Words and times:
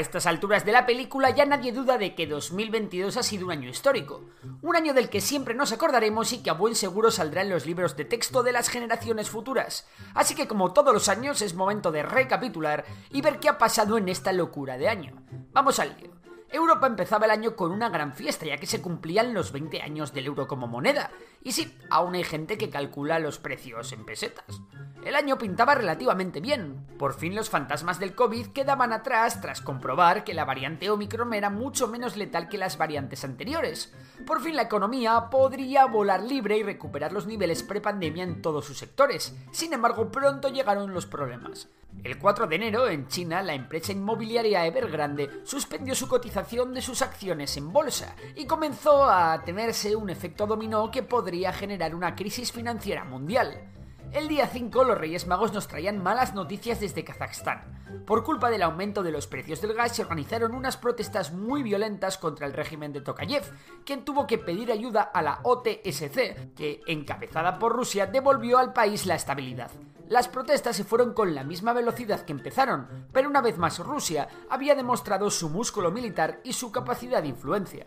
A 0.00 0.02
estas 0.02 0.24
alturas 0.24 0.64
de 0.64 0.72
la 0.72 0.86
película 0.86 1.28
ya 1.28 1.44
nadie 1.44 1.72
duda 1.72 1.98
de 1.98 2.14
que 2.14 2.26
2022 2.26 3.18
ha 3.18 3.22
sido 3.22 3.44
un 3.44 3.52
año 3.52 3.68
histórico, 3.68 4.30
un 4.62 4.74
año 4.74 4.94
del 4.94 5.10
que 5.10 5.20
siempre 5.20 5.52
nos 5.52 5.72
acordaremos 5.72 6.32
y 6.32 6.42
que 6.42 6.48
a 6.48 6.54
buen 6.54 6.74
seguro 6.74 7.10
saldrá 7.10 7.42
en 7.42 7.50
los 7.50 7.66
libros 7.66 7.98
de 7.98 8.06
texto 8.06 8.42
de 8.42 8.52
las 8.52 8.70
generaciones 8.70 9.28
futuras. 9.28 9.86
Así 10.14 10.34
que 10.34 10.48
como 10.48 10.72
todos 10.72 10.94
los 10.94 11.10
años 11.10 11.42
es 11.42 11.52
momento 11.52 11.92
de 11.92 12.02
recapitular 12.02 12.86
y 13.10 13.20
ver 13.20 13.40
qué 13.40 13.50
ha 13.50 13.58
pasado 13.58 13.98
en 13.98 14.08
esta 14.08 14.32
locura 14.32 14.78
de 14.78 14.88
año. 14.88 15.22
Vamos 15.52 15.78
al 15.78 15.94
lío. 16.00 16.19
Europa 16.52 16.86
empezaba 16.88 17.26
el 17.26 17.30
año 17.30 17.54
con 17.54 17.70
una 17.70 17.88
gran 17.90 18.12
fiesta, 18.12 18.44
ya 18.44 18.56
que 18.56 18.66
se 18.66 18.82
cumplían 18.82 19.34
los 19.34 19.52
20 19.52 19.82
años 19.82 20.12
del 20.12 20.26
euro 20.26 20.48
como 20.48 20.66
moneda. 20.66 21.10
Y 21.42 21.52
sí, 21.52 21.78
aún 21.90 22.14
hay 22.14 22.24
gente 22.24 22.58
que 22.58 22.70
calcula 22.70 23.20
los 23.20 23.38
precios 23.38 23.92
en 23.92 24.04
pesetas. 24.04 24.60
El 25.04 25.14
año 25.14 25.38
pintaba 25.38 25.74
relativamente 25.74 26.40
bien. 26.40 26.86
Por 26.98 27.14
fin 27.14 27.34
los 27.34 27.48
fantasmas 27.48 27.98
del 27.98 28.14
COVID 28.14 28.48
quedaban 28.48 28.92
atrás 28.92 29.40
tras 29.40 29.62
comprobar 29.62 30.24
que 30.24 30.34
la 30.34 30.44
variante 30.44 30.90
Omicron 30.90 31.32
era 31.32 31.48
mucho 31.48 31.88
menos 31.88 32.16
letal 32.16 32.48
que 32.48 32.58
las 32.58 32.76
variantes 32.76 33.24
anteriores. 33.24 33.94
Por 34.26 34.42
fin 34.42 34.56
la 34.56 34.62
economía 34.62 35.30
podría 35.30 35.86
volar 35.86 36.22
libre 36.22 36.58
y 36.58 36.62
recuperar 36.62 37.12
los 37.12 37.26
niveles 37.26 37.62
prepandemia 37.62 38.24
en 38.24 38.42
todos 38.42 38.66
sus 38.66 38.76
sectores. 38.76 39.34
Sin 39.52 39.72
embargo, 39.72 40.10
pronto 40.10 40.48
llegaron 40.48 40.92
los 40.92 41.06
problemas. 41.06 41.68
El 42.02 42.18
4 42.18 42.46
de 42.46 42.56
enero, 42.56 42.88
en 42.88 43.08
China, 43.08 43.42
la 43.42 43.54
empresa 43.54 43.92
inmobiliaria 43.92 44.64
Evergrande 44.64 45.42
suspendió 45.44 45.94
su 45.94 46.08
cotización 46.08 46.72
de 46.72 46.80
sus 46.80 47.02
acciones 47.02 47.56
en 47.56 47.72
bolsa 47.72 48.16
y 48.34 48.46
comenzó 48.46 49.04
a 49.04 49.42
temerse 49.44 49.94
un 49.94 50.08
efecto 50.08 50.46
dominó 50.46 50.90
que 50.90 51.02
podría 51.02 51.52
generar 51.52 51.94
una 51.94 52.14
crisis 52.14 52.52
financiera 52.52 53.04
mundial. 53.04 53.70
El 54.12 54.28
día 54.28 54.46
5 54.46 54.84
los 54.84 54.98
Reyes 54.98 55.26
Magos 55.26 55.52
nos 55.52 55.68
traían 55.68 56.02
malas 56.02 56.34
noticias 56.34 56.80
desde 56.80 57.04
Kazajstán. 57.04 57.79
Por 58.06 58.24
culpa 58.24 58.50
del 58.50 58.62
aumento 58.62 59.02
de 59.02 59.12
los 59.12 59.26
precios 59.26 59.60
del 59.60 59.74
gas 59.74 59.96
se 59.96 60.02
organizaron 60.02 60.54
unas 60.54 60.76
protestas 60.76 61.32
muy 61.32 61.62
violentas 61.62 62.18
contra 62.18 62.46
el 62.46 62.52
régimen 62.52 62.92
de 62.92 63.00
Tokayev, 63.00 63.44
quien 63.84 64.04
tuvo 64.04 64.26
que 64.26 64.38
pedir 64.38 64.72
ayuda 64.72 65.02
a 65.02 65.22
la 65.22 65.40
OTSC, 65.42 66.54
que, 66.54 66.80
encabezada 66.86 67.58
por 67.58 67.72
Rusia, 67.72 68.06
devolvió 68.06 68.58
al 68.58 68.72
país 68.72 69.06
la 69.06 69.14
estabilidad. 69.14 69.70
Las 70.08 70.26
protestas 70.26 70.76
se 70.76 70.82
fueron 70.82 71.14
con 71.14 71.36
la 71.36 71.44
misma 71.44 71.72
velocidad 71.72 72.22
que 72.22 72.32
empezaron, 72.32 73.06
pero 73.12 73.28
una 73.28 73.40
vez 73.40 73.58
más 73.58 73.78
Rusia 73.78 74.26
había 74.48 74.74
demostrado 74.74 75.30
su 75.30 75.48
músculo 75.48 75.92
militar 75.92 76.40
y 76.42 76.52
su 76.52 76.72
capacidad 76.72 77.22
de 77.22 77.28
influencia. 77.28 77.86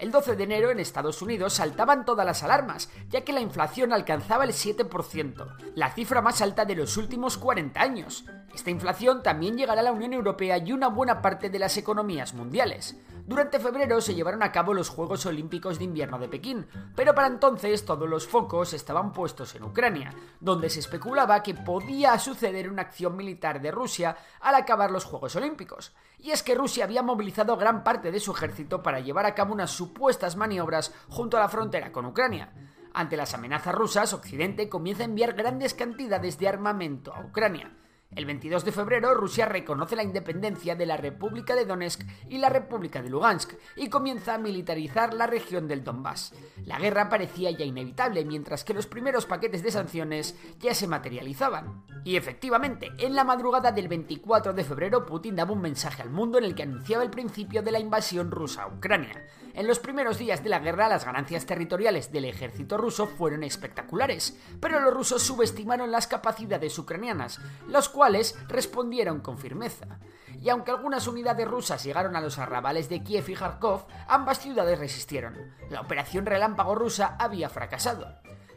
El 0.00 0.12
12 0.12 0.34
de 0.34 0.44
enero 0.44 0.70
en 0.70 0.80
Estados 0.80 1.20
Unidos 1.20 1.52
saltaban 1.52 2.06
todas 2.06 2.24
las 2.24 2.42
alarmas, 2.42 2.88
ya 3.10 3.20
que 3.20 3.34
la 3.34 3.42
inflación 3.42 3.92
alcanzaba 3.92 4.44
el 4.44 4.52
7%, 4.52 5.56
la 5.74 5.92
cifra 5.92 6.22
más 6.22 6.40
alta 6.40 6.64
de 6.64 6.74
los 6.74 6.96
últimos 6.96 7.36
40 7.36 7.78
años. 7.78 8.24
Esta 8.54 8.70
inflación 8.70 9.22
también 9.22 9.58
llegará 9.58 9.82
a 9.82 9.84
la 9.84 9.92
Unión 9.92 10.14
Europea 10.14 10.56
y 10.56 10.72
una 10.72 10.88
buena 10.88 11.20
parte 11.20 11.50
de 11.50 11.58
las 11.58 11.76
economías 11.76 12.32
mundiales. 12.32 12.96
Durante 13.26 13.60
febrero 13.60 14.00
se 14.00 14.14
llevaron 14.14 14.42
a 14.42 14.52
cabo 14.52 14.74
los 14.74 14.88
Juegos 14.88 15.26
Olímpicos 15.26 15.78
de 15.78 15.84
Invierno 15.84 16.18
de 16.18 16.28
Pekín, 16.28 16.66
pero 16.94 17.14
para 17.14 17.28
entonces 17.28 17.84
todos 17.84 18.08
los 18.08 18.26
focos 18.26 18.72
estaban 18.72 19.12
puestos 19.12 19.54
en 19.54 19.64
Ucrania, 19.64 20.14
donde 20.40 20.70
se 20.70 20.80
especulaba 20.80 21.42
que 21.42 21.54
podía 21.54 22.18
suceder 22.18 22.70
una 22.70 22.82
acción 22.82 23.16
militar 23.16 23.60
de 23.60 23.70
Rusia 23.70 24.16
al 24.40 24.54
acabar 24.54 24.90
los 24.90 25.04
Juegos 25.04 25.36
Olímpicos. 25.36 25.92
Y 26.18 26.30
es 26.30 26.42
que 26.42 26.54
Rusia 26.54 26.84
había 26.84 27.02
movilizado 27.02 27.56
gran 27.56 27.84
parte 27.84 28.10
de 28.10 28.20
su 28.20 28.32
ejército 28.32 28.82
para 28.82 29.00
llevar 29.00 29.26
a 29.26 29.34
cabo 29.34 29.52
unas 29.52 29.70
supuestas 29.70 30.36
maniobras 30.36 30.94
junto 31.08 31.36
a 31.36 31.40
la 31.40 31.48
frontera 31.48 31.92
con 31.92 32.06
Ucrania. 32.06 32.52
Ante 32.92 33.16
las 33.16 33.34
amenazas 33.34 33.74
rusas, 33.74 34.12
Occidente 34.12 34.68
comienza 34.68 35.02
a 35.02 35.06
enviar 35.06 35.34
grandes 35.34 35.74
cantidades 35.74 36.38
de 36.38 36.48
armamento 36.48 37.14
a 37.14 37.20
Ucrania. 37.20 37.72
El 38.16 38.26
22 38.26 38.64
de 38.64 38.72
febrero, 38.72 39.14
Rusia 39.14 39.46
reconoce 39.46 39.94
la 39.94 40.02
independencia 40.02 40.74
de 40.74 40.84
la 40.84 40.96
República 40.96 41.54
de 41.54 41.64
Donetsk 41.64 42.02
y 42.28 42.38
la 42.38 42.48
República 42.48 43.00
de 43.00 43.08
Lugansk 43.08 43.52
y 43.76 43.88
comienza 43.88 44.34
a 44.34 44.38
militarizar 44.38 45.14
la 45.14 45.28
región 45.28 45.68
del 45.68 45.84
Donbass. 45.84 46.34
La 46.66 46.80
guerra 46.80 47.08
parecía 47.08 47.52
ya 47.52 47.64
inevitable, 47.64 48.24
mientras 48.24 48.64
que 48.64 48.74
los 48.74 48.88
primeros 48.88 49.26
paquetes 49.26 49.62
de 49.62 49.70
sanciones 49.70 50.36
ya 50.58 50.74
se 50.74 50.88
materializaban. 50.88 51.84
Y 52.04 52.16
efectivamente, 52.16 52.90
en 52.98 53.14
la 53.14 53.22
madrugada 53.22 53.70
del 53.70 53.86
24 53.86 54.54
de 54.54 54.64
febrero, 54.64 55.06
Putin 55.06 55.36
daba 55.36 55.52
un 55.52 55.60
mensaje 55.60 56.02
al 56.02 56.10
mundo 56.10 56.38
en 56.38 56.44
el 56.44 56.56
que 56.56 56.64
anunciaba 56.64 57.04
el 57.04 57.10
principio 57.10 57.62
de 57.62 57.70
la 57.70 57.78
invasión 57.78 58.32
rusa 58.32 58.64
a 58.64 58.68
Ucrania. 58.68 59.24
En 59.54 59.66
los 59.66 59.80
primeros 59.80 60.16
días 60.18 60.44
de 60.44 60.48
la 60.48 60.60
guerra, 60.60 60.88
las 60.88 61.04
ganancias 61.04 61.44
territoriales 61.44 62.12
del 62.12 62.24
ejército 62.24 62.76
ruso 62.76 63.06
fueron 63.06 63.42
espectaculares, 63.42 64.36
pero 64.60 64.78
los 64.78 64.94
rusos 64.94 65.22
subestimaron 65.22 65.90
las 65.90 66.06
capacidades 66.06 66.78
ucranianas, 66.78 67.40
los 67.66 67.88
cuales 67.88 68.38
respondieron 68.48 69.20
con 69.20 69.38
firmeza. 69.38 69.98
Y 70.40 70.48
aunque 70.48 70.70
algunas 70.70 71.06
unidades 71.08 71.48
rusas 71.48 71.82
llegaron 71.82 72.14
a 72.14 72.20
los 72.20 72.38
arrabales 72.38 72.88
de 72.88 73.02
Kiev 73.02 73.28
y 73.28 73.34
Kharkov, 73.34 73.86
ambas 74.06 74.38
ciudades 74.38 74.78
resistieron. 74.78 75.36
La 75.68 75.80
operación 75.80 76.26
relámpago 76.26 76.74
rusa 76.76 77.16
había 77.18 77.48
fracasado. 77.48 78.06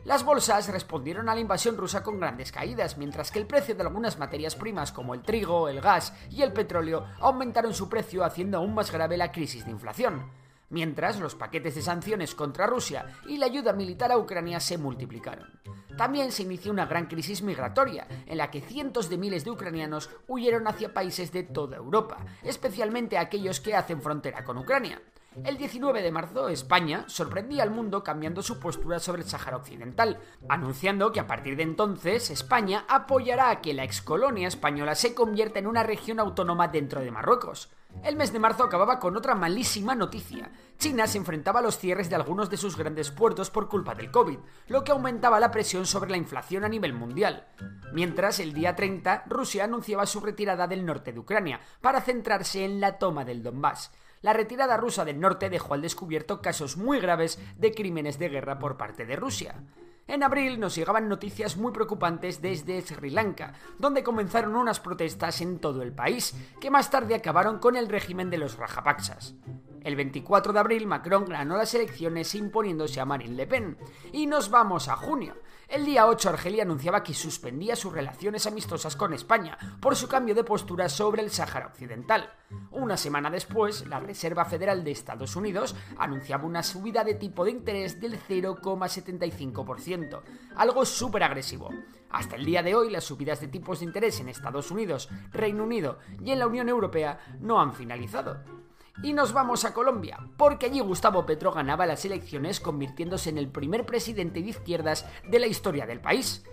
Las 0.06 0.24
bolsas 0.24 0.68
respondieron 0.68 1.28
a 1.28 1.34
la 1.34 1.42
invasión 1.42 1.78
rusa 1.78 2.04
con 2.04 2.20
grandes 2.20 2.52
caídas, 2.52 2.98
mientras 2.98 3.32
que 3.32 3.40
el 3.40 3.48
precio 3.48 3.74
de 3.74 3.84
algunas 3.84 4.20
materias 4.20 4.56
primas 4.56 4.92
como 4.92 5.14
el 5.14 5.24
trigo, 5.24 5.70
el 5.70 5.82
gas 5.82 6.14
y 6.30 6.42
el 6.42 6.54
petróleo 6.54 7.06
aumentaron 7.20 7.74
su 7.74 7.90
precio 7.90 8.24
haciendo 8.24 8.58
aún 8.58 8.76
más 8.76 8.92
grave 8.92 9.18
la 9.18 9.32
crisis 9.32 9.66
de 9.66 9.72
inflación 9.72 10.43
mientras 10.70 11.20
los 11.20 11.36
paquetes 11.36 11.76
de 11.76 11.82
sanciones 11.82 12.36
contra 12.36 12.68
Rusia 12.68 13.06
y 13.28 13.38
la 13.38 13.46
ayuda 13.46 13.74
militar 13.74 14.12
a 14.12 14.18
Ucrania 14.18 14.60
se 14.60 14.78
multiplicaron. 14.78 15.60
También 15.98 16.32
se 16.32 16.44
inició 16.44 16.72
una 16.72 16.88
gran 16.88 17.06
crisis 17.06 17.44
migratoria, 17.44 18.08
en 18.26 18.38
la 18.38 18.50
que 18.50 18.62
cientos 18.62 19.10
de 19.10 19.18
miles 19.18 19.46
de 19.46 19.52
ucranianos 19.52 20.10
huyeron 20.28 20.68
hacia 20.68 20.94
países 20.94 21.32
de 21.32 21.44
toda 21.44 21.78
Europa, 21.78 22.26
especialmente 22.42 23.18
aquellos 23.18 23.60
que 23.60 23.76
hacen 23.76 24.02
frontera 24.02 24.44
con 24.44 24.58
Ucrania. 24.58 25.02
El 25.44 25.58
19 25.58 26.04
de 26.04 26.12
marzo, 26.12 26.48
España 26.48 27.06
sorprendía 27.08 27.64
al 27.64 27.72
mundo 27.72 28.04
cambiando 28.04 28.44
su 28.44 28.60
postura 28.60 29.00
sobre 29.00 29.24
el 29.24 29.28
Sáhara 29.28 29.58
Occidental, 29.58 30.20
anunciando 30.48 31.12
que 31.12 31.20
a 31.20 31.26
partir 31.26 31.56
de 31.58 31.64
entonces 31.64 32.30
España 32.30 32.86
apoyará 32.88 33.50
a 33.50 33.60
que 33.60 33.74
la 33.74 33.84
excolonia 33.84 34.48
española 34.48 34.94
se 34.94 35.16
convierta 35.16 35.58
en 35.58 35.68
una 35.68 35.82
región 35.82 36.20
autónoma 36.20 36.68
dentro 36.68 37.02
de 37.02 37.10
Marruecos. 37.10 37.72
El 38.04 38.16
mes 38.16 38.32
de 38.32 38.40
marzo 38.40 38.64
acababa 38.64 39.00
con 39.00 39.18
otra 39.18 39.34
malísima 39.34 39.96
noticia. 39.96 40.52
China 40.78 41.08
se 41.08 41.18
enfrentaba 41.18 41.60
a 41.60 41.64
los 41.64 41.78
cierres 41.78 42.10
de 42.10 42.16
algunos 42.16 42.50
de 42.50 42.58
sus 42.58 42.78
grandes 42.78 43.12
puertos 43.12 43.50
por 43.50 43.70
culpa 43.70 43.96
del 43.96 44.12
COVID, 44.12 44.38
lo 44.68 44.84
que 44.84 44.92
aumentaba 44.92 45.40
la 45.40 45.52
presión 45.52 45.86
sobre 45.86 46.12
la 46.12 46.18
inflación 46.18 46.64
a 46.64 46.70
nivel 46.70 46.94
mundial. 46.94 47.48
Mientras, 47.92 48.40
el 48.40 48.54
día 48.54 48.76
30, 48.76 49.26
Rusia 49.28 49.66
anunciaba 49.66 50.06
su 50.06 50.20
retirada 50.20 50.68
del 50.68 50.86
norte 50.86 51.14
de 51.14 51.20
Ucrania, 51.20 51.60
para 51.82 52.02
centrarse 52.02 52.66
en 52.66 52.80
la 52.80 52.98
toma 52.98 53.26
del 53.26 53.44
Donbass. 53.44 53.92
La 54.24 54.32
retirada 54.32 54.78
rusa 54.78 55.04
del 55.04 55.20
norte 55.20 55.50
dejó 55.50 55.74
al 55.74 55.82
descubierto 55.82 56.42
casos 56.42 56.78
muy 56.78 57.02
graves 57.02 57.38
de 57.58 57.74
crímenes 57.74 58.18
de 58.18 58.30
guerra 58.30 58.58
por 58.58 58.78
parte 58.78 59.06
de 59.06 59.18
Rusia. 59.18 59.66
En 60.08 60.24
abril 60.24 60.62
nos 60.62 60.76
llegaban 60.76 61.10
noticias 61.10 61.58
muy 61.58 61.74
preocupantes 61.74 62.42
desde 62.42 62.82
Sri 62.82 63.10
Lanka, 63.10 63.54
donde 63.78 64.02
comenzaron 64.02 64.56
unas 64.56 64.80
protestas 64.80 65.42
en 65.42 65.60
todo 65.60 65.82
el 65.82 65.92
país, 65.92 66.36
que 66.62 66.72
más 66.72 66.90
tarde 66.90 67.16
acabaron 67.16 67.60
con 67.60 67.76
el 67.76 67.90
régimen 67.90 68.30
de 68.30 68.38
los 68.38 68.58
Rajapaksas. 68.58 69.36
El 69.82 69.98
24 69.98 70.54
de 70.54 70.60
abril 70.60 70.88
Macron 70.88 71.26
ganó 71.26 71.58
las 71.58 71.74
elecciones 71.74 72.34
imponiéndose 72.34 73.02
a 73.02 73.06
Marine 73.06 73.36
Le 73.36 73.46
Pen. 73.46 73.78
Y 74.14 74.26
nos 74.26 74.50
vamos 74.50 74.88
a 74.88 74.96
junio. 74.96 75.36
El 75.74 75.86
día 75.86 76.06
8 76.06 76.30
Argelia 76.30 76.62
anunciaba 76.62 77.02
que 77.02 77.16
suspendía 77.16 77.76
sus 77.76 77.92
relaciones 77.92 78.46
amistosas 78.46 78.96
con 78.96 79.12
España 79.12 79.58
por 79.82 79.96
su 79.96 80.08
cambio 80.08 80.36
de 80.36 80.44
postura 80.44 80.88
sobre 80.88 81.24
el 81.24 81.32
Sáhara 81.32 81.66
Occidental. 81.66 82.32
Una 82.70 82.96
semana 82.96 83.32
después, 83.32 83.88
la 83.88 84.00
Reserva 84.00 84.46
Federal 84.46 84.84
de 84.84 84.92
Estados 84.92 85.36
Unidos 85.36 85.76
anunciaba 85.98 86.46
una 86.46 86.62
subida 86.62 87.04
de 87.04 87.16
tipo 87.16 87.44
de 87.44 87.50
interés 87.50 88.00
del 88.00 88.20
0,75%, 88.20 90.22
algo 90.56 90.86
súper 90.86 91.24
agresivo. 91.24 91.72
Hasta 92.12 92.36
el 92.36 92.46
día 92.46 92.62
de 92.62 92.76
hoy, 92.76 92.92
las 92.92 93.06
subidas 93.06 93.42
de 93.42 93.48
tipos 93.48 93.80
de 93.80 93.86
interés 93.86 94.20
en 94.20 94.30
Estados 94.30 94.70
Unidos, 94.70 95.10
Reino 95.32 95.64
Unido 95.64 95.98
y 96.24 96.30
en 96.30 96.38
la 96.38 96.46
Unión 96.46 96.70
Europea 96.70 97.18
no 97.40 97.60
han 97.60 97.74
finalizado. 97.74 98.63
Y 99.02 99.14
nos 99.14 99.34
vamos 99.34 99.66
a 99.66 99.74
Colombia, 99.74 100.20
porque 100.38 100.68
allí 100.68 100.80
Gustavo 100.80 101.26
Petro 101.26 101.52
ganaba 101.52 101.86
las 101.86 102.06
elecciones 102.06 102.60
convirtiéndose 102.60 103.30
en 103.30 103.38
el 103.38 103.50
primer 103.50 103.86
presidente 103.86 104.42
de 104.42 104.50
izquierdas 104.50 105.06
de 105.28 105.40
la 105.40 105.48
historia 105.48 105.86
del 105.88 106.00
país. 106.00 106.44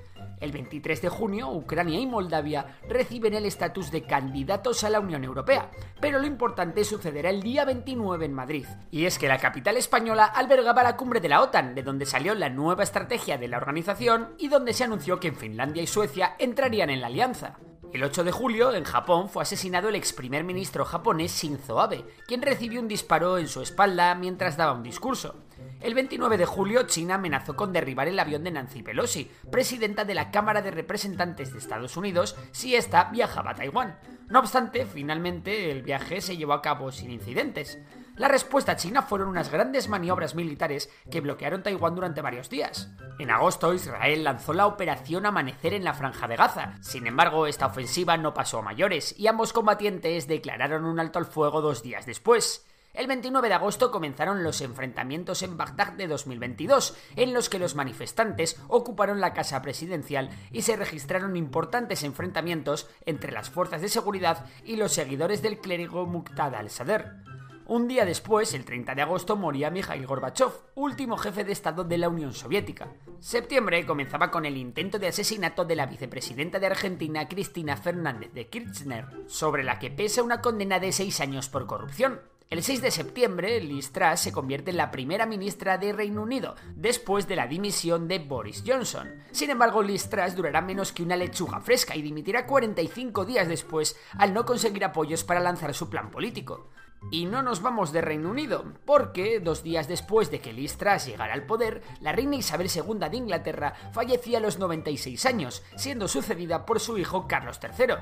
El 0.40 0.52
23 0.52 1.02
de 1.02 1.08
junio, 1.10 1.50
Ucrania 1.50 2.00
y 2.00 2.06
Moldavia 2.06 2.78
reciben 2.88 3.34
el 3.34 3.44
estatus 3.44 3.90
de 3.90 4.04
candidatos 4.04 4.82
a 4.84 4.90
la 4.90 4.98
Unión 4.98 5.22
Europea, 5.22 5.70
pero 6.00 6.18
lo 6.18 6.26
importante 6.26 6.82
sucederá 6.84 7.28
el 7.28 7.42
día 7.42 7.66
29 7.66 8.24
en 8.24 8.32
Madrid. 8.32 8.66
Y 8.90 9.04
es 9.04 9.18
que 9.18 9.28
la 9.28 9.38
capital 9.38 9.76
española 9.76 10.24
albergaba 10.24 10.82
la 10.82 10.96
cumbre 10.96 11.20
de 11.20 11.28
la 11.28 11.42
OTAN, 11.42 11.74
de 11.74 11.82
donde 11.82 12.06
salió 12.06 12.34
la 12.34 12.48
nueva 12.48 12.84
estrategia 12.84 13.36
de 13.36 13.48
la 13.48 13.58
organización 13.58 14.30
y 14.38 14.48
donde 14.48 14.72
se 14.72 14.84
anunció 14.84 15.20
que 15.20 15.32
Finlandia 15.32 15.82
y 15.82 15.86
Suecia 15.86 16.36
entrarían 16.38 16.88
en 16.88 17.02
la 17.02 17.08
alianza. 17.08 17.58
El 17.92 18.04
8 18.04 18.22
de 18.22 18.30
julio, 18.30 18.72
en 18.72 18.84
Japón, 18.84 19.28
fue 19.28 19.42
asesinado 19.42 19.88
el 19.88 19.96
ex 19.96 20.12
primer 20.12 20.44
ministro 20.44 20.84
japonés 20.84 21.32
Shinzo 21.32 21.80
Abe, 21.80 22.04
quien 22.28 22.40
recibió 22.40 22.80
un 22.80 22.86
disparo 22.86 23.36
en 23.36 23.48
su 23.48 23.62
espalda 23.62 24.14
mientras 24.14 24.56
daba 24.56 24.74
un 24.74 24.84
discurso. 24.84 25.42
El 25.80 25.94
29 25.94 26.38
de 26.38 26.46
julio, 26.46 26.84
China 26.84 27.16
amenazó 27.16 27.56
con 27.56 27.72
derribar 27.72 28.06
el 28.06 28.20
avión 28.20 28.44
de 28.44 28.52
Nancy 28.52 28.84
Pelosi, 28.84 29.28
presidenta 29.50 30.04
de 30.04 30.14
la 30.14 30.30
Cámara 30.30 30.62
de 30.62 30.70
Representantes 30.70 31.52
de 31.52 31.58
Estados 31.58 31.96
Unidos, 31.96 32.36
si 32.52 32.76
ésta 32.76 33.10
viajaba 33.10 33.50
a 33.50 33.54
Taiwán. 33.56 33.98
No 34.28 34.38
obstante, 34.38 34.86
finalmente 34.86 35.72
el 35.72 35.82
viaje 35.82 36.20
se 36.20 36.36
llevó 36.36 36.52
a 36.52 36.62
cabo 36.62 36.92
sin 36.92 37.10
incidentes. 37.10 37.80
La 38.20 38.28
respuesta 38.28 38.76
china 38.76 39.00
fueron 39.00 39.28
unas 39.28 39.50
grandes 39.50 39.88
maniobras 39.88 40.34
militares 40.34 40.90
que 41.10 41.22
bloquearon 41.22 41.62
Taiwán 41.62 41.94
durante 41.94 42.20
varios 42.20 42.50
días. 42.50 42.90
En 43.18 43.30
agosto, 43.30 43.72
Israel 43.72 44.24
lanzó 44.24 44.52
la 44.52 44.66
operación 44.66 45.24
Amanecer 45.24 45.72
en 45.72 45.84
la 45.84 45.94
Franja 45.94 46.28
de 46.28 46.36
Gaza. 46.36 46.74
Sin 46.82 47.06
embargo, 47.06 47.46
esta 47.46 47.64
ofensiva 47.64 48.18
no 48.18 48.34
pasó 48.34 48.58
a 48.58 48.62
mayores 48.62 49.18
y 49.18 49.26
ambos 49.26 49.54
combatientes 49.54 50.28
declararon 50.28 50.84
un 50.84 51.00
alto 51.00 51.18
al 51.18 51.24
fuego 51.24 51.62
dos 51.62 51.82
días 51.82 52.04
después. 52.04 52.66
El 52.92 53.06
29 53.06 53.48
de 53.48 53.54
agosto 53.54 53.90
comenzaron 53.90 54.42
los 54.42 54.60
enfrentamientos 54.60 55.42
en 55.42 55.56
Bagdad 55.56 55.94
de 55.94 56.06
2022, 56.06 56.98
en 57.16 57.32
los 57.32 57.48
que 57.48 57.58
los 57.58 57.74
manifestantes 57.74 58.60
ocuparon 58.68 59.22
la 59.22 59.32
casa 59.32 59.62
presidencial 59.62 60.28
y 60.50 60.60
se 60.60 60.76
registraron 60.76 61.36
importantes 61.36 62.02
enfrentamientos 62.02 62.86
entre 63.06 63.32
las 63.32 63.48
fuerzas 63.48 63.80
de 63.80 63.88
seguridad 63.88 64.44
y 64.62 64.76
los 64.76 64.92
seguidores 64.92 65.40
del 65.40 65.58
clérigo 65.58 66.04
Muqtada 66.04 66.58
al-Sadr. 66.58 67.29
Un 67.70 67.86
día 67.86 68.04
después, 68.04 68.52
el 68.54 68.64
30 68.64 68.96
de 68.96 69.02
agosto, 69.02 69.36
moría 69.36 69.70
Mikhail 69.70 70.04
Gorbachev, 70.04 70.50
último 70.74 71.16
jefe 71.16 71.44
de 71.44 71.52
Estado 71.52 71.84
de 71.84 71.98
la 71.98 72.08
Unión 72.08 72.34
Soviética. 72.34 72.88
Septiembre 73.20 73.86
comenzaba 73.86 74.28
con 74.32 74.44
el 74.44 74.56
intento 74.56 74.98
de 74.98 75.06
asesinato 75.06 75.64
de 75.64 75.76
la 75.76 75.86
vicepresidenta 75.86 76.58
de 76.58 76.66
Argentina, 76.66 77.28
Cristina 77.28 77.76
Fernández 77.76 78.32
de 78.32 78.48
Kirchner, 78.48 79.06
sobre 79.28 79.62
la 79.62 79.78
que 79.78 79.88
pesa 79.88 80.24
una 80.24 80.40
condena 80.40 80.80
de 80.80 80.90
seis 80.90 81.20
años 81.20 81.48
por 81.48 81.66
corrupción. 81.66 82.18
El 82.50 82.64
6 82.64 82.82
de 82.82 82.90
septiembre, 82.90 83.60
Liz 83.60 83.92
Truss 83.92 84.18
se 84.18 84.32
convierte 84.32 84.72
en 84.72 84.76
la 84.76 84.90
primera 84.90 85.24
ministra 85.24 85.78
de 85.78 85.92
Reino 85.92 86.22
Unido, 86.22 86.56
después 86.74 87.28
de 87.28 87.36
la 87.36 87.46
dimisión 87.46 88.08
de 88.08 88.18
Boris 88.18 88.64
Johnson. 88.66 89.22
Sin 89.30 89.50
embargo, 89.50 89.84
Liz 89.84 90.10
Truss 90.10 90.34
durará 90.34 90.60
menos 90.60 90.90
que 90.90 91.04
una 91.04 91.14
lechuga 91.14 91.60
fresca 91.60 91.94
y 91.94 92.02
dimitirá 92.02 92.46
45 92.46 93.24
días 93.24 93.46
después 93.46 93.96
al 94.18 94.34
no 94.34 94.44
conseguir 94.44 94.84
apoyos 94.84 95.22
para 95.22 95.38
lanzar 95.38 95.72
su 95.74 95.88
plan 95.88 96.10
político. 96.10 96.70
Y 97.10 97.26
no 97.26 97.42
nos 97.42 97.62
vamos 97.62 97.92
de 97.92 98.02
Reino 98.02 98.30
Unido, 98.30 98.64
porque 98.84 99.40
dos 99.40 99.62
días 99.62 99.88
después 99.88 100.30
de 100.30 100.40
que 100.40 100.52
Liz 100.52 100.78
llegara 101.06 101.32
al 101.32 101.44
poder, 101.46 101.82
la 102.00 102.12
reina 102.12 102.36
Isabel 102.36 102.68
II 102.72 103.08
de 103.10 103.16
Inglaterra 103.16 103.74
fallecía 103.92 104.38
a 104.38 104.40
los 104.40 104.58
96 104.58 105.26
años, 105.26 105.62
siendo 105.76 106.08
sucedida 106.08 106.66
por 106.66 106.78
su 106.78 106.98
hijo 106.98 107.26
Carlos 107.26 107.58
III. 107.62 107.94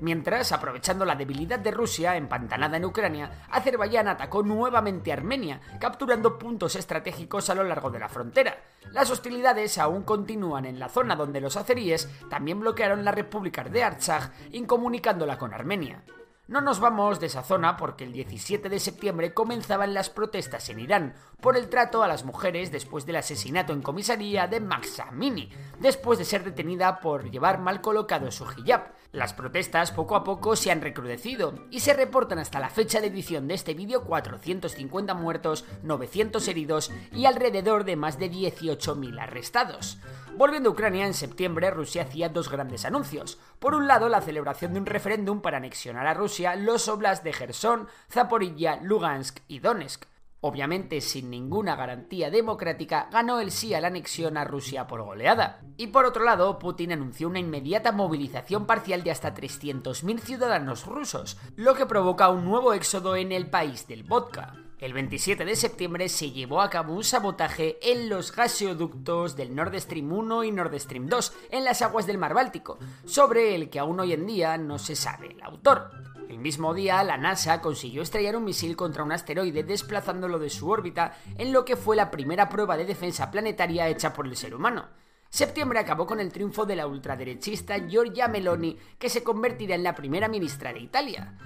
Mientras, 0.00 0.52
aprovechando 0.52 1.04
la 1.04 1.16
debilidad 1.16 1.58
de 1.58 1.72
Rusia 1.72 2.16
empantanada 2.16 2.76
en 2.76 2.84
Ucrania, 2.84 3.46
Azerbaiyán 3.50 4.08
atacó 4.08 4.42
nuevamente 4.42 5.10
a 5.10 5.14
Armenia, 5.14 5.60
capturando 5.80 6.38
puntos 6.38 6.76
estratégicos 6.76 7.50
a 7.50 7.54
lo 7.54 7.64
largo 7.64 7.90
de 7.90 7.98
la 7.98 8.08
frontera. 8.08 8.56
Las 8.92 9.10
hostilidades 9.10 9.76
aún 9.78 10.02
continúan 10.02 10.64
en 10.66 10.78
la 10.78 10.88
zona 10.88 11.16
donde 11.16 11.40
los 11.40 11.56
azeríes 11.56 12.08
también 12.30 12.60
bloquearon 12.60 13.04
la 13.04 13.12
República 13.12 13.64
de 13.64 13.82
Artsaj, 13.82 14.30
incomunicándola 14.52 15.36
con 15.36 15.52
Armenia. 15.52 16.02
No 16.48 16.62
nos 16.62 16.80
vamos 16.80 17.20
de 17.20 17.26
esa 17.26 17.42
zona 17.42 17.76
porque 17.76 18.04
el 18.04 18.12
17 18.12 18.70
de 18.70 18.80
septiembre 18.80 19.34
comenzaban 19.34 19.92
las 19.92 20.08
protestas 20.08 20.70
en 20.70 20.80
Irán 20.80 21.14
por 21.42 21.58
el 21.58 21.68
trato 21.68 22.02
a 22.02 22.08
las 22.08 22.24
mujeres 22.24 22.72
después 22.72 23.04
del 23.04 23.16
asesinato 23.16 23.74
en 23.74 23.82
comisaría 23.82 24.46
de 24.46 24.58
Mahsa 24.58 25.08
Amini, 25.10 25.50
después 25.78 26.18
de 26.18 26.24
ser 26.24 26.44
detenida 26.44 27.00
por 27.00 27.30
llevar 27.30 27.60
mal 27.60 27.82
colocado 27.82 28.30
su 28.30 28.46
hijab. 28.56 28.94
Las 29.12 29.34
protestas 29.34 29.92
poco 29.92 30.16
a 30.16 30.24
poco 30.24 30.56
se 30.56 30.70
han 30.70 30.80
recrudecido 30.80 31.52
y 31.70 31.80
se 31.80 31.92
reportan 31.92 32.38
hasta 32.38 32.60
la 32.60 32.70
fecha 32.70 33.02
de 33.02 33.08
edición 33.08 33.46
de 33.46 33.52
este 33.52 33.74
vídeo 33.74 34.04
450 34.04 35.12
muertos, 35.12 35.66
900 35.82 36.48
heridos 36.48 36.90
y 37.12 37.26
alrededor 37.26 37.84
de 37.84 37.96
más 37.96 38.18
de 38.18 38.30
18.000 38.30 39.20
arrestados. 39.20 39.98
Volviendo 40.38 40.68
a 40.68 40.72
Ucrania, 40.72 41.04
en 41.04 41.14
septiembre 41.14 41.68
Rusia 41.72 42.02
hacía 42.02 42.28
dos 42.28 42.48
grandes 42.48 42.84
anuncios. 42.84 43.40
Por 43.58 43.74
un 43.74 43.88
lado, 43.88 44.08
la 44.08 44.20
celebración 44.20 44.72
de 44.72 44.78
un 44.78 44.86
referéndum 44.86 45.40
para 45.40 45.56
anexionar 45.56 46.06
a 46.06 46.14
Rusia 46.14 46.54
los 46.54 46.86
oblasts 46.86 47.24
de 47.24 47.32
Gerson, 47.32 47.88
Zaporilla, 48.08 48.78
Lugansk 48.80 49.40
y 49.48 49.58
Donetsk. 49.58 50.04
Obviamente, 50.40 51.00
sin 51.00 51.28
ninguna 51.28 51.74
garantía 51.74 52.30
democrática, 52.30 53.08
ganó 53.10 53.40
el 53.40 53.50
sí 53.50 53.74
a 53.74 53.80
la 53.80 53.88
anexión 53.88 54.36
a 54.36 54.44
Rusia 54.44 54.86
por 54.86 55.02
goleada. 55.02 55.60
Y 55.76 55.88
por 55.88 56.04
otro 56.04 56.22
lado, 56.22 56.60
Putin 56.60 56.92
anunció 56.92 57.26
una 57.26 57.40
inmediata 57.40 57.90
movilización 57.90 58.64
parcial 58.64 59.02
de 59.02 59.10
hasta 59.10 59.34
300.000 59.34 60.20
ciudadanos 60.20 60.86
rusos, 60.86 61.36
lo 61.56 61.74
que 61.74 61.86
provoca 61.86 62.28
un 62.28 62.44
nuevo 62.44 62.74
éxodo 62.74 63.16
en 63.16 63.32
el 63.32 63.50
país 63.50 63.88
del 63.88 64.04
vodka. 64.04 64.54
El 64.80 64.92
27 64.92 65.44
de 65.44 65.56
septiembre 65.56 66.08
se 66.08 66.30
llevó 66.30 66.60
a 66.60 66.70
cabo 66.70 66.94
un 66.94 67.02
sabotaje 67.02 67.78
en 67.82 68.08
los 68.08 68.30
gaseoductos 68.30 69.34
del 69.34 69.52
Nord 69.52 69.76
Stream 69.80 70.12
1 70.12 70.44
y 70.44 70.52
Nord 70.52 70.78
Stream 70.78 71.08
2 71.08 71.32
en 71.50 71.64
las 71.64 71.82
aguas 71.82 72.06
del 72.06 72.16
mar 72.16 72.32
Báltico, 72.32 72.78
sobre 73.04 73.56
el 73.56 73.70
que 73.70 73.80
aún 73.80 73.98
hoy 73.98 74.12
en 74.12 74.24
día 74.24 74.56
no 74.56 74.78
se 74.78 74.94
sabe 74.94 75.32
el 75.32 75.42
autor. 75.42 75.90
El 76.28 76.38
mismo 76.38 76.74
día, 76.74 77.02
la 77.02 77.16
NASA 77.16 77.60
consiguió 77.60 78.02
estrellar 78.02 78.36
un 78.36 78.44
misil 78.44 78.76
contra 78.76 79.02
un 79.02 79.10
asteroide 79.10 79.64
desplazándolo 79.64 80.38
de 80.38 80.48
su 80.48 80.70
órbita 80.70 81.18
en 81.36 81.52
lo 81.52 81.64
que 81.64 81.74
fue 81.74 81.96
la 81.96 82.12
primera 82.12 82.48
prueba 82.48 82.76
de 82.76 82.84
defensa 82.84 83.32
planetaria 83.32 83.88
hecha 83.88 84.12
por 84.12 84.28
el 84.28 84.36
ser 84.36 84.54
humano. 84.54 84.86
Septiembre 85.28 85.80
acabó 85.80 86.06
con 86.06 86.20
el 86.20 86.30
triunfo 86.30 86.66
de 86.66 86.76
la 86.76 86.86
ultraderechista 86.86 87.78
Giorgia 87.88 88.28
Meloni, 88.28 88.78
que 88.96 89.08
se 89.08 89.24
convertirá 89.24 89.74
en 89.74 89.82
la 89.82 89.96
primera 89.96 90.28
ministra 90.28 90.72
de 90.72 90.78
Italia. 90.78 91.36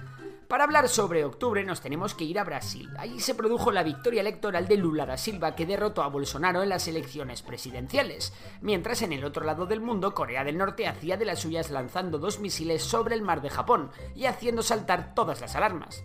Para 0.53 0.65
hablar 0.65 0.87
sobre 0.87 1.25
octubre 1.25 1.63
nos 1.63 1.81
tenemos 1.81 2.13
que 2.13 2.25
ir 2.25 2.37
a 2.37 2.43
Brasil. 2.43 2.87
Allí 2.99 3.19
se 3.19 3.33
produjo 3.33 3.71
la 3.71 3.81
victoria 3.81 4.21
electoral 4.21 4.67
de 4.67 4.77
Lula 4.77 5.03
da 5.03 5.17
Silva 5.17 5.55
que 5.55 5.65
derrotó 5.65 6.03
a 6.03 6.09
Bolsonaro 6.09 6.61
en 6.61 6.69
las 6.69 6.87
elecciones 6.87 7.41
presidenciales, 7.41 8.33
mientras 8.61 9.01
en 9.01 9.13
el 9.13 9.25
otro 9.25 9.45
lado 9.45 9.65
del 9.65 9.81
mundo 9.81 10.13
Corea 10.13 10.43
del 10.43 10.59
Norte 10.59 10.87
hacía 10.87 11.17
de 11.17 11.25
las 11.25 11.39
suyas 11.39 11.71
lanzando 11.71 12.19
dos 12.19 12.39
misiles 12.39 12.83
sobre 12.83 13.15
el 13.15 13.23
mar 13.23 13.41
de 13.41 13.49
Japón 13.49 13.89
y 14.13 14.25
haciendo 14.25 14.61
saltar 14.61 15.15
todas 15.15 15.41
las 15.41 15.55
alarmas. 15.55 16.03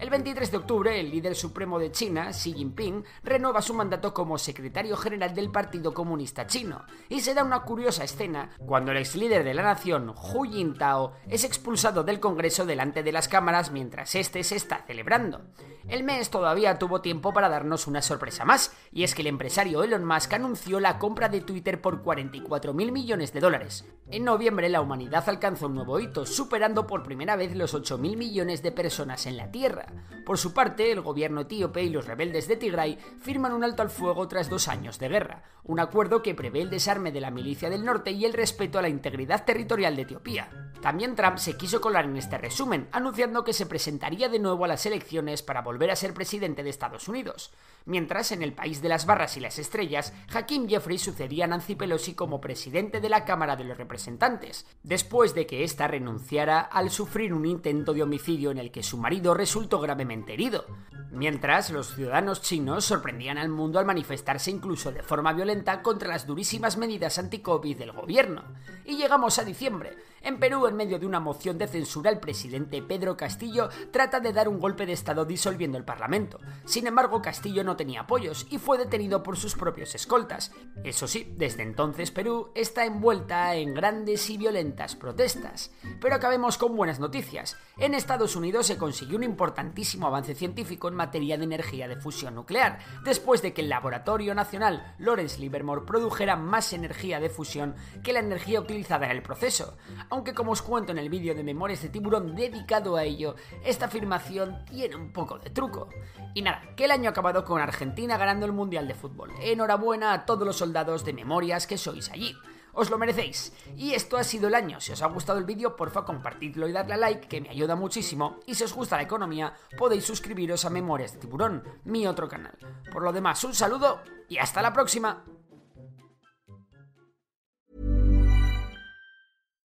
El 0.00 0.08
23 0.08 0.50
de 0.50 0.56
octubre, 0.56 0.98
el 0.98 1.10
líder 1.10 1.34
supremo 1.34 1.78
de 1.78 1.92
China, 1.92 2.30
Xi 2.30 2.54
Jinping, 2.54 3.04
renueva 3.22 3.60
su 3.60 3.74
mandato 3.74 4.14
como 4.14 4.38
secretario 4.38 4.96
general 4.96 5.34
del 5.34 5.50
Partido 5.50 5.92
Comunista 5.92 6.46
Chino, 6.46 6.86
y 7.10 7.20
se 7.20 7.34
da 7.34 7.44
una 7.44 7.64
curiosa 7.64 8.02
escena 8.02 8.48
cuando 8.64 8.92
el 8.92 8.96
ex 8.96 9.14
líder 9.14 9.44
de 9.44 9.52
la 9.52 9.62
nación, 9.62 10.08
Hu 10.08 10.44
Jintao, 10.44 11.12
es 11.28 11.44
expulsado 11.44 12.02
del 12.02 12.18
Congreso 12.18 12.64
delante 12.64 13.02
de 13.02 13.12
las 13.12 13.28
cámaras 13.28 13.72
mientras 13.72 14.14
este 14.14 14.42
se 14.42 14.56
está 14.56 14.84
celebrando. 14.86 15.42
El 15.86 16.02
mes 16.02 16.30
todavía 16.30 16.78
tuvo 16.78 17.02
tiempo 17.02 17.34
para 17.34 17.50
darnos 17.50 17.86
una 17.86 18.00
sorpresa 18.00 18.46
más, 18.46 18.74
y 18.92 19.04
es 19.04 19.14
que 19.14 19.20
el 19.20 19.28
empresario 19.28 19.84
Elon 19.84 20.06
Musk 20.06 20.32
anunció 20.32 20.80
la 20.80 20.98
compra 20.98 21.28
de 21.28 21.42
Twitter 21.42 21.82
por 21.82 22.02
44 22.02 22.72
mil 22.72 22.90
millones 22.90 23.34
de 23.34 23.40
dólares. 23.40 23.84
En 24.10 24.24
noviembre 24.24 24.70
la 24.70 24.80
humanidad 24.80 25.28
alcanzó 25.28 25.66
un 25.66 25.74
nuevo 25.74 26.00
hito, 26.00 26.24
superando 26.24 26.86
por 26.86 27.02
primera 27.02 27.36
vez 27.36 27.54
los 27.54 27.74
8 27.74 27.98
mil 27.98 28.16
millones 28.16 28.62
de 28.62 28.72
personas 28.72 29.26
en 29.26 29.36
la 29.36 29.50
Tierra. 29.50 29.89
Por 30.24 30.38
su 30.38 30.52
parte, 30.52 30.92
el 30.92 31.00
gobierno 31.00 31.40
etíope 31.40 31.82
y 31.82 31.90
los 31.90 32.06
rebeldes 32.06 32.46
de 32.46 32.56
Tigray 32.56 32.98
firman 33.20 33.52
un 33.52 33.64
alto 33.64 33.82
al 33.82 33.90
fuego 33.90 34.28
tras 34.28 34.48
dos 34.48 34.68
años 34.68 34.98
de 34.98 35.08
guerra, 35.08 35.42
un 35.64 35.80
acuerdo 35.80 36.22
que 36.22 36.34
prevé 36.34 36.62
el 36.62 36.70
desarme 36.70 37.12
de 37.12 37.20
la 37.20 37.30
milicia 37.30 37.70
del 37.70 37.84
norte 37.84 38.12
y 38.12 38.24
el 38.24 38.32
respeto 38.32 38.78
a 38.78 38.82
la 38.82 38.88
integridad 38.88 39.44
territorial 39.44 39.96
de 39.96 40.02
Etiopía. 40.02 40.70
También 40.80 41.14
Trump 41.14 41.36
se 41.36 41.56
quiso 41.56 41.80
colar 41.80 42.06
en 42.06 42.16
este 42.16 42.38
resumen, 42.38 42.88
anunciando 42.92 43.44
que 43.44 43.52
se 43.52 43.66
presentaría 43.66 44.28
de 44.28 44.38
nuevo 44.38 44.64
a 44.64 44.68
las 44.68 44.86
elecciones 44.86 45.42
para 45.42 45.60
volver 45.60 45.90
a 45.90 45.96
ser 45.96 46.14
presidente 46.14 46.62
de 46.62 46.70
Estados 46.70 47.06
Unidos. 47.06 47.52
Mientras, 47.84 48.32
en 48.32 48.42
el 48.42 48.54
país 48.54 48.80
de 48.80 48.88
las 48.88 49.04
barras 49.04 49.36
y 49.36 49.40
las 49.40 49.58
estrellas, 49.58 50.14
Hakim 50.32 50.68
Jeffrey 50.68 50.98
sucedía 50.98 51.44
a 51.44 51.48
Nancy 51.48 51.74
Pelosi 51.74 52.14
como 52.14 52.40
presidente 52.40 53.00
de 53.00 53.08
la 53.08 53.24
Cámara 53.24 53.56
de 53.56 53.64
los 53.64 53.76
Representantes, 53.76 54.66
después 54.82 55.34
de 55.34 55.46
que 55.46 55.64
ésta 55.64 55.86
renunciara 55.86 56.60
al 56.60 56.90
sufrir 56.90 57.34
un 57.34 57.46
intento 57.46 57.92
de 57.92 58.02
homicidio 58.02 58.50
en 58.50 58.58
el 58.58 58.70
que 58.70 58.82
su 58.82 58.96
marido 58.96 59.34
resultó 59.34 59.79
gravemente 59.80 60.34
herido. 60.34 60.66
Mientras, 61.10 61.70
los 61.70 61.94
ciudadanos 61.94 62.40
chinos 62.40 62.84
sorprendían 62.84 63.38
al 63.38 63.48
mundo 63.48 63.78
al 63.78 63.86
manifestarse 63.86 64.50
incluso 64.50 64.92
de 64.92 65.02
forma 65.02 65.32
violenta 65.32 65.82
contra 65.82 66.08
las 66.08 66.26
durísimas 66.26 66.76
medidas 66.76 67.18
anti-COVID 67.18 67.76
del 67.76 67.92
gobierno. 67.92 68.44
Y 68.84 68.96
llegamos 68.96 69.38
a 69.38 69.44
diciembre. 69.44 69.96
En 70.22 70.38
Perú, 70.38 70.66
en 70.66 70.76
medio 70.76 70.98
de 70.98 71.06
una 71.06 71.18
moción 71.18 71.56
de 71.56 71.66
censura, 71.66 72.10
el 72.10 72.20
presidente 72.20 72.82
Pedro 72.82 73.16
Castillo 73.16 73.70
trata 73.90 74.20
de 74.20 74.34
dar 74.34 74.48
un 74.48 74.60
golpe 74.60 74.84
de 74.84 74.92
Estado 74.92 75.24
disolviendo 75.24 75.78
el 75.78 75.84
Parlamento. 75.84 76.38
Sin 76.66 76.86
embargo, 76.86 77.22
Castillo 77.22 77.64
no 77.64 77.74
tenía 77.76 78.02
apoyos 78.02 78.46
y 78.50 78.58
fue 78.58 78.76
detenido 78.76 79.22
por 79.22 79.38
sus 79.38 79.54
propios 79.54 79.94
escoltas. 79.94 80.52
Eso 80.84 81.08
sí, 81.08 81.32
desde 81.38 81.62
entonces 81.62 82.10
Perú 82.10 82.52
está 82.54 82.84
envuelta 82.84 83.54
en 83.54 83.72
grandes 83.72 84.28
y 84.28 84.36
violentas 84.36 84.94
protestas. 84.94 85.70
Pero 86.00 86.14
acabemos 86.16 86.58
con 86.58 86.76
buenas 86.76 87.00
noticias. 87.00 87.56
En 87.78 87.94
Estados 87.94 88.36
Unidos 88.36 88.66
se 88.66 88.76
consiguió 88.76 89.16
un 89.16 89.24
importantísimo 89.24 90.06
avance 90.06 90.34
científico 90.34 90.88
en 90.88 90.96
materia 90.96 91.38
de 91.38 91.44
energía 91.44 91.88
de 91.88 91.96
fusión 91.96 92.34
nuclear, 92.34 92.78
después 93.04 93.40
de 93.40 93.54
que 93.54 93.62
el 93.62 93.70
Laboratorio 93.70 94.34
Nacional 94.34 94.94
Lawrence 94.98 95.40
Livermore 95.40 95.86
produjera 95.86 96.36
más 96.36 96.74
energía 96.74 97.20
de 97.20 97.30
fusión 97.30 97.74
que 98.02 98.12
la 98.12 98.20
energía 98.20 98.60
utilizada 98.60 99.06
en 99.06 99.12
el 99.12 99.22
proceso 99.22 99.78
aunque 100.10 100.34
como 100.34 100.52
os 100.52 100.62
cuento 100.62 100.92
en 100.92 100.98
el 100.98 101.08
vídeo 101.08 101.34
de 101.34 101.44
Memorias 101.44 101.82
de 101.82 101.88
Tiburón 101.88 102.34
dedicado 102.34 102.96
a 102.96 103.04
ello, 103.04 103.36
esta 103.64 103.86
afirmación 103.86 104.64
tiene 104.66 104.96
un 104.96 105.12
poco 105.12 105.38
de 105.38 105.50
truco. 105.50 105.88
Y 106.34 106.42
nada, 106.42 106.62
que 106.76 106.84
el 106.84 106.90
año 106.90 107.08
ha 107.08 107.12
acabado 107.12 107.44
con 107.44 107.60
Argentina 107.60 108.18
ganando 108.18 108.46
el 108.46 108.52
Mundial 108.52 108.86
de 108.86 108.94
Fútbol. 108.94 109.30
Enhorabuena 109.40 110.12
a 110.12 110.26
todos 110.26 110.46
los 110.46 110.56
soldados 110.56 111.04
de 111.04 111.12
Memorias 111.12 111.66
que 111.66 111.78
sois 111.78 112.10
allí. 112.10 112.36
Os 112.72 112.90
lo 112.90 112.98
merecéis. 112.98 113.52
Y 113.76 113.94
esto 113.94 114.16
ha 114.16 114.24
sido 114.24 114.48
el 114.48 114.54
año. 114.54 114.80
Si 114.80 114.92
os 114.92 115.02
ha 115.02 115.06
gustado 115.06 115.38
el 115.38 115.44
vídeo, 115.44 115.74
porfa 115.74 116.04
compartidlo 116.04 116.68
y 116.68 116.72
darle 116.72 116.94
a 116.94 116.96
like, 116.96 117.28
que 117.28 117.40
me 117.40 117.48
ayuda 117.48 117.74
muchísimo. 117.74 118.38
Y 118.46 118.54
si 118.54 118.64
os 118.64 118.74
gusta 118.74 118.96
la 118.96 119.02
economía, 119.02 119.54
podéis 119.76 120.04
suscribiros 120.04 120.64
a 120.64 120.70
Memorias 120.70 121.12
de 121.14 121.18
Tiburón, 121.18 121.64
mi 121.84 122.06
otro 122.06 122.28
canal. 122.28 122.56
Por 122.92 123.02
lo 123.02 123.12
demás, 123.12 123.42
un 123.44 123.54
saludo 123.54 124.00
y 124.28 124.38
hasta 124.38 124.62
la 124.62 124.72
próxima. 124.72 125.24